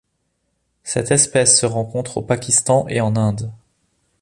Cette 0.81 1.11
espèce 1.11 1.59
se 1.59 1.67
rencontre 1.67 2.17
au 2.17 2.21
Pakistan 2.23 2.87
et 2.89 3.01
en 3.01 3.15
Inde. 3.15 3.51